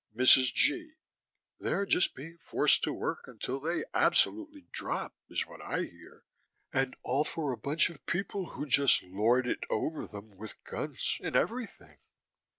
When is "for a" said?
7.23-7.57